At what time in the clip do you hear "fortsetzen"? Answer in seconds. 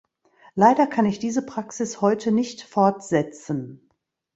2.63-3.87